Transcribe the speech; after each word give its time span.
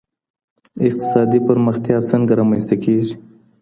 اقتصادي 0.87 1.39
پرمختیا 1.47 1.97
څنګه 2.11 2.33
رامنځته 2.39 2.75
کیږي؟ 2.83 3.15